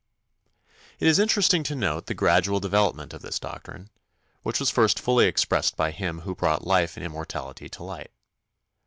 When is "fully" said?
4.99-5.27